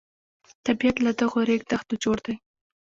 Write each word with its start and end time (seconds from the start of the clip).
طبیعت 0.65 0.95
له 1.05 1.11
دغو 1.19 1.39
ریګ 1.47 1.61
دښتو 1.71 1.93
جوړ 2.03 2.17
دی. 2.25 2.35